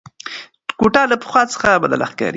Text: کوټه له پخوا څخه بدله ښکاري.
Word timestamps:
کوټه 0.79 1.01
له 1.11 1.15
پخوا 1.21 1.41
څخه 1.53 1.69
بدله 1.83 2.05
ښکاري. 2.11 2.29